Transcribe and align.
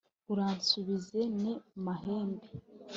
uransubize 0.31 1.19
n’i 1.41 1.53
mahembe 1.83 2.47